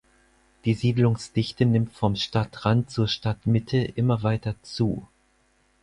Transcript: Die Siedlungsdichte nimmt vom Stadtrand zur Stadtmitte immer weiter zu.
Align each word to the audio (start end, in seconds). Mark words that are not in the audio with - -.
Die 0.65 0.73
Siedlungsdichte 0.73 1.63
nimmt 1.63 1.93
vom 1.93 2.15
Stadtrand 2.15 2.89
zur 2.89 3.07
Stadtmitte 3.07 3.77
immer 3.77 4.23
weiter 4.23 4.55
zu. 4.63 5.07